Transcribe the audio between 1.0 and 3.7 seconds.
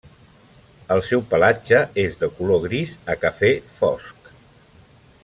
seu pelatge és de color gris a cafè